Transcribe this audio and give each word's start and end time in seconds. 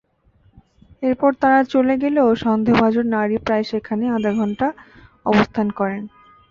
এরপর 1.03 1.31
তাঁরা 1.41 1.61
চলে 1.73 1.95
গেলেও 2.03 2.27
সন্দেহভাজন 2.43 3.05
নারী 3.15 3.37
প্রায় 3.45 3.65
সেখানে 3.71 4.05
আধঘণ্টা 4.17 4.67
অবস্থান 5.25 5.67
করেন। 5.79 6.03